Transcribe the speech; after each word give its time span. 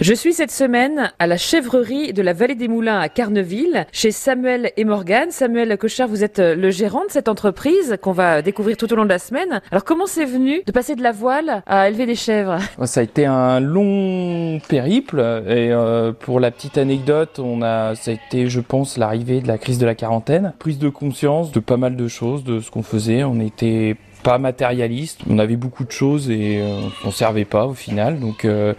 Je 0.00 0.14
suis 0.14 0.32
cette 0.32 0.50
semaine 0.50 1.12
à 1.18 1.26
la 1.26 1.36
chèvrerie 1.36 2.12
de 2.12 2.22
la 2.22 2.32
Vallée 2.32 2.54
des 2.54 2.68
Moulins 2.68 2.98
à 2.98 3.08
Carneville, 3.08 3.86
chez 3.92 4.10
Samuel 4.10 4.72
et 4.76 4.84
Morgane. 4.84 5.30
Samuel 5.30 5.76
Cochard, 5.78 6.08
vous 6.08 6.24
êtes 6.24 6.38
le 6.38 6.70
gérant 6.70 7.04
de 7.04 7.10
cette 7.10 7.28
entreprise 7.28 7.96
qu'on 8.00 8.12
va 8.12 8.42
découvrir 8.42 8.76
tout 8.76 8.92
au 8.92 8.96
long 8.96 9.04
de 9.04 9.08
la 9.08 9.18
semaine. 9.18 9.60
Alors 9.70 9.84
comment 9.84 10.06
c'est 10.06 10.24
venu 10.24 10.62
de 10.66 10.72
passer 10.72 10.94
de 10.94 11.02
la 11.02 11.12
voile 11.12 11.62
à 11.66 11.88
élever 11.88 12.06
des 12.06 12.14
chèvres? 12.14 12.58
Ça 12.84 13.00
a 13.00 13.02
été 13.02 13.26
un 13.26 13.60
long 13.60 14.60
périple 14.68 15.20
et 15.46 15.70
euh, 15.70 16.12
pour 16.12 16.40
la 16.40 16.50
petite 16.50 16.78
anecdote, 16.78 17.38
on 17.38 17.62
a, 17.62 17.94
ça 17.94 18.10
a 18.10 18.14
été, 18.14 18.48
je 18.48 18.60
pense, 18.60 18.96
l'arrivée 18.98 19.40
de 19.40 19.48
la 19.48 19.58
crise 19.58 19.78
de 19.78 19.86
la 19.86 19.94
quarantaine, 19.94 20.52
prise 20.58 20.78
de 20.78 20.88
conscience 20.88 21.52
de 21.52 21.60
pas 21.60 21.76
mal 21.76 21.96
de 21.96 22.08
choses, 22.08 22.44
de 22.44 22.60
ce 22.60 22.70
qu'on 22.70 22.82
faisait. 22.82 23.24
On 23.24 23.40
était 23.40 23.96
pas 24.24 24.38
matérialiste. 24.38 25.20
On 25.30 25.38
avait 25.38 25.56
beaucoup 25.56 25.84
de 25.84 25.92
choses 25.92 26.30
et 26.30 26.58
euh, 26.58 26.80
on 27.04 27.10
servait 27.12 27.44
pas 27.44 27.66
au 27.66 27.74
final. 27.74 28.18
Donc, 28.18 28.44
euh, 28.44 28.72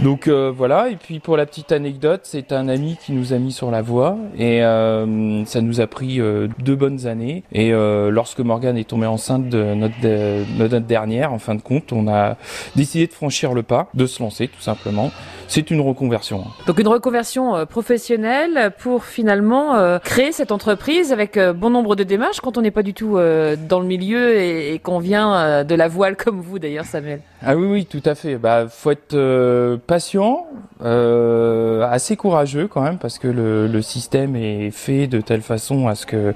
donc 0.00 0.26
euh, 0.26 0.50
voilà. 0.56 0.88
Et 0.88 0.96
puis 0.96 1.20
pour 1.20 1.36
la 1.36 1.46
petite 1.46 1.70
anecdote, 1.70 2.22
c'est 2.24 2.50
un 2.50 2.66
ami 2.68 2.96
qui 3.04 3.12
nous 3.12 3.32
a 3.32 3.38
mis 3.38 3.52
sur 3.52 3.70
la 3.70 3.82
voie 3.82 4.16
et 4.38 4.60
ça 4.60 5.60
nous 5.60 5.80
a 5.80 5.86
pris 5.86 6.18
deux 6.58 6.74
bonnes 6.74 7.06
années. 7.06 7.44
Et 7.52 7.70
lorsque 7.70 8.40
Morgane 8.40 8.78
est 8.78 8.88
tombée 8.88 9.06
enceinte 9.06 9.48
de 9.48 9.74
notre, 9.74 10.00
de 10.00 10.44
notre 10.58 10.86
dernière, 10.86 11.32
en 11.32 11.38
fin 11.38 11.54
de 11.54 11.60
compte, 11.60 11.92
on 11.92 12.08
a 12.08 12.36
décidé 12.74 13.06
de 13.06 13.12
franchir 13.12 13.52
le 13.52 13.62
pas, 13.62 13.88
de 13.92 14.06
se 14.06 14.22
lancer 14.22 14.48
tout 14.48 14.62
simplement. 14.62 15.10
C'est 15.46 15.70
une 15.70 15.80
reconversion. 15.80 16.44
Donc 16.66 16.78
une 16.78 16.88
reconversion 16.88 17.66
professionnelle 17.66 18.72
pour 18.78 19.04
finalement 19.04 19.98
créer 19.98 20.32
cette 20.32 20.52
entreprise 20.52 21.12
avec 21.12 21.38
bon 21.38 21.68
nombre 21.68 21.96
de 21.96 22.04
démarches 22.04 22.40
quand 22.40 22.56
on 22.56 22.62
n'est 22.62 22.70
pas 22.70 22.82
du 22.82 22.94
tout 22.94 23.16
dans 23.68 23.80
le 23.80 23.86
milieu 23.86 24.40
et, 24.40 24.69
et 24.70 24.78
qu'on 24.78 24.98
vient 24.98 25.34
euh, 25.34 25.64
de 25.64 25.74
la 25.74 25.88
voile 25.88 26.16
comme 26.16 26.40
vous 26.40 26.58
d'ailleurs 26.58 26.84
Samuel. 26.84 27.20
Ah 27.44 27.56
oui 27.56 27.66
oui 27.66 27.86
tout 27.86 28.02
à 28.04 28.14
fait. 28.14 28.36
Bah 28.36 28.66
faut 28.68 28.92
être 28.92 29.14
euh, 29.14 29.76
patient, 29.86 30.46
euh, 30.82 31.69
assez 31.82 32.16
courageux 32.16 32.68
quand 32.68 32.82
même 32.82 32.98
parce 32.98 33.18
que 33.18 33.28
le, 33.28 33.66
le, 33.66 33.82
système 33.82 34.36
est 34.36 34.70
fait 34.70 35.06
de 35.06 35.20
telle 35.20 35.40
façon 35.40 35.88
à 35.88 35.94
ce 35.94 36.06
que 36.06 36.34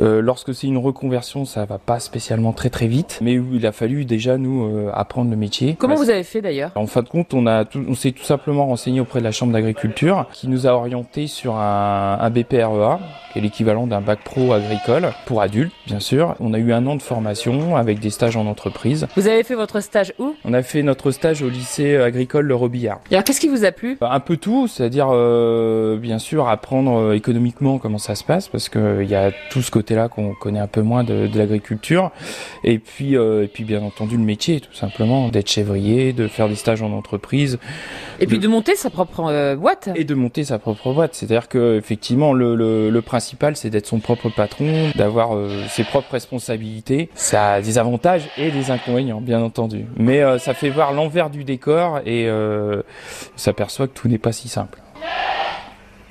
euh, 0.00 0.20
lorsque 0.22 0.54
c'est 0.54 0.66
une 0.66 0.78
reconversion 0.78 1.44
ça 1.44 1.64
va 1.64 1.78
pas 1.78 2.00
spécialement 2.00 2.52
très 2.52 2.70
très 2.70 2.86
vite. 2.86 3.18
Mais 3.22 3.34
il 3.34 3.66
a 3.66 3.72
fallu 3.72 4.04
déjà 4.04 4.38
nous 4.38 4.64
euh, 4.64 4.90
apprendre 4.94 5.30
le 5.30 5.36
métier. 5.36 5.76
Comment 5.78 5.94
vous 5.94 6.10
avez 6.10 6.22
fait 6.22 6.40
d'ailleurs? 6.40 6.72
En 6.74 6.86
fin 6.86 7.02
de 7.02 7.08
compte 7.08 7.34
on 7.34 7.46
a 7.46 7.64
tout, 7.64 7.84
on 7.88 7.94
s'est 7.94 8.12
tout 8.12 8.24
simplement 8.24 8.66
renseigné 8.66 9.00
auprès 9.00 9.20
de 9.20 9.24
la 9.24 9.32
chambre 9.32 9.52
d'agriculture 9.52 10.26
qui 10.32 10.48
nous 10.48 10.66
a 10.66 10.70
orienté 10.70 11.26
sur 11.26 11.56
un, 11.56 12.18
un 12.20 12.30
BPREA 12.30 12.98
qui 13.32 13.38
est 13.38 13.42
l'équivalent 13.42 13.86
d'un 13.86 14.00
bac 14.00 14.20
pro 14.24 14.52
agricole 14.52 15.12
pour 15.26 15.42
adultes 15.42 15.72
bien 15.86 16.00
sûr. 16.00 16.34
On 16.40 16.54
a 16.54 16.58
eu 16.58 16.72
un 16.72 16.86
an 16.86 16.96
de 16.96 17.02
formation 17.02 17.76
avec 17.76 18.00
des 18.00 18.10
stages 18.10 18.36
en 18.36 18.46
entreprise. 18.46 19.06
Vous 19.16 19.28
avez 19.28 19.42
fait 19.42 19.54
votre 19.54 19.80
stage 19.80 20.12
où? 20.18 20.34
On 20.44 20.52
a 20.54 20.62
fait 20.62 20.82
notre 20.82 21.10
stage 21.10 21.42
au 21.42 21.48
lycée 21.48 21.96
agricole 21.96 22.46
Le 22.46 22.54
Robillard. 22.54 23.00
Et 23.10 23.14
alors 23.14 23.24
qu'est-ce 23.24 23.40
qui 23.40 23.48
vous 23.48 23.64
a 23.64 23.72
plu? 23.72 23.98
Un 24.00 24.20
peu 24.20 24.36
tout, 24.36 24.68
c'est-à-dire 24.70 25.08
euh, 25.10 25.96
bien 25.96 26.18
sûr 26.18 26.48
apprendre 26.48 26.98
euh, 26.98 27.12
économiquement 27.14 27.78
comment 27.78 27.98
ça 27.98 28.14
se 28.14 28.24
passe 28.24 28.48
parce 28.48 28.68
qu'il 28.68 29.06
y 29.08 29.14
a 29.14 29.30
tout 29.50 29.62
ce 29.62 29.70
côté-là 29.70 30.08
qu'on 30.08 30.34
connaît 30.34 30.60
un 30.60 30.66
peu 30.66 30.82
moins 30.82 31.04
de, 31.04 31.26
de 31.26 31.38
l'agriculture. 31.38 32.10
Et 32.64 32.78
puis 32.78 33.16
euh, 33.16 33.44
et 33.44 33.48
puis 33.48 33.64
bien 33.64 33.82
entendu 33.82 34.16
le 34.16 34.22
métier 34.22 34.60
tout 34.60 34.72
simplement 34.72 35.28
d'être 35.28 35.50
chèvrier, 35.50 36.12
de 36.12 36.28
faire 36.28 36.48
des 36.48 36.54
stages 36.54 36.82
en 36.82 36.92
entreprise. 36.92 37.58
Et 38.20 38.26
puis 38.26 38.38
de 38.38 38.48
monter 38.48 38.76
sa 38.76 38.90
propre 38.90 39.24
euh, 39.28 39.56
boîte. 39.56 39.90
Et 39.94 40.04
de 40.04 40.14
monter 40.14 40.44
sa 40.44 40.58
propre 40.58 40.92
boîte, 40.92 41.14
c'est-à-dire 41.14 41.48
que 41.48 41.76
effectivement 41.76 42.32
le, 42.32 42.54
le, 42.54 42.90
le 42.90 43.02
principal 43.02 43.56
c'est 43.56 43.70
d'être 43.70 43.86
son 43.86 43.98
propre 44.00 44.28
patron, 44.28 44.90
d'avoir 44.94 45.34
euh, 45.34 45.48
ses 45.68 45.84
propres 45.84 46.12
responsabilités. 46.12 47.10
Ça 47.14 47.60
des 47.60 47.78
avantages 47.78 48.28
et 48.36 48.50
des 48.50 48.70
inconvénients, 48.70 49.20
bien 49.20 49.42
entendu. 49.42 49.86
Mais 49.96 50.22
euh, 50.22 50.38
ça 50.38 50.54
fait 50.54 50.70
voir 50.70 50.92
l'envers 50.92 51.30
du 51.30 51.44
décor 51.44 52.00
et 52.06 52.26
euh, 52.28 52.82
s'aperçoit 53.40 53.88
que 53.88 53.98
tout 53.98 54.08
n'est 54.08 54.18
pas 54.18 54.32
si 54.32 54.48
simple. 54.48 54.78